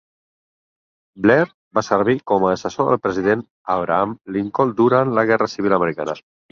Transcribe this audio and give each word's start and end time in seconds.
Blair 1.25 1.45
va 1.79 1.83
servir 1.89 2.17
com 2.33 2.47
a 2.49 2.55
assessor 2.55 2.91
del 2.91 2.99
president 3.07 3.47
Abraham 3.77 4.19
Lincoln 4.39 4.77
durant 4.85 5.19
la 5.21 5.31
Guerra 5.33 5.55
Civil 5.59 5.81
americana. 5.83 6.23